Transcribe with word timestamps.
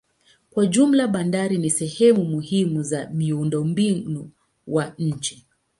Kwa 0.49 0.65
jumla 0.67 1.07
bandari 1.07 1.57
ni 1.57 1.69
sehemu 1.69 2.25
muhimu 2.25 2.83
za 2.83 3.09
miundombinu 3.09 4.31
wa 4.67 4.93
nchi. 4.97 5.45